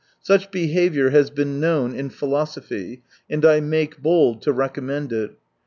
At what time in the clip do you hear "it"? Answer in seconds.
5.13-5.29